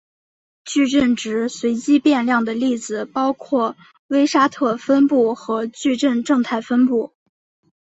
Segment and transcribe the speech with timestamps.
[0.65, 3.77] 矩阵值随机变量的例子包括
[4.07, 7.13] 威沙特分布和矩阵正态分布。